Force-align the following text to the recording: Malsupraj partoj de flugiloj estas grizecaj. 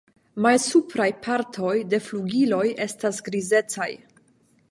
Malsupraj 0.43 1.07
partoj 1.25 1.75
de 1.91 1.99
flugiloj 2.07 2.63
estas 2.87 3.23
grizecaj. 3.29 3.91